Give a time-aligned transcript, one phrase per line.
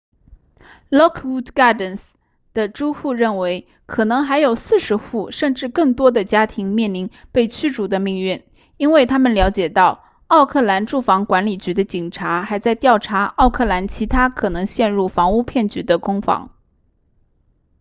[0.89, 2.01] lockwood gardens
[2.55, 8.43] 的租户认为可能还有40户甚至更多的家庭面临被驱逐的命运
[8.77, 16.49] 因为他们了解到奥克兰住房管理局的警察还在调查奥克兰其他可能陷入房屋骗局的公房